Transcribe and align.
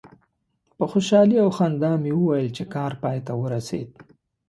په 0.77 0.85
خوشحالي 0.91 1.37
او 1.43 1.49
خندا 1.57 1.91
مې 2.01 2.11
وویل 2.15 2.49
چې 2.57 2.63
کار 2.75 2.91
پای 3.03 3.17
ته 3.25 3.33
ورسید. 3.41 3.89